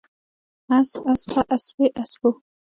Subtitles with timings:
[0.77, 2.29] اس، اسپه، اسپې، اسپو